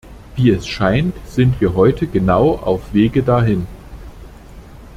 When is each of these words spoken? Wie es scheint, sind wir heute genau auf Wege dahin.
Wie 0.35 0.49
es 0.49 0.65
scheint, 0.67 1.13
sind 1.27 1.61
wir 1.61 1.75
heute 1.75 2.07
genau 2.07 2.55
auf 2.55 2.91
Wege 2.91 3.21
dahin. 3.21 3.67